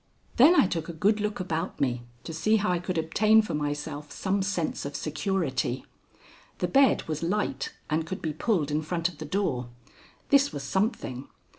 [0.37, 3.53] Then I took a good look about me to see how I could obtain for
[3.53, 5.85] myself some sense of security.
[6.57, 9.69] The bed was light and could be pulled in front of the door.
[10.29, 11.27] This was something.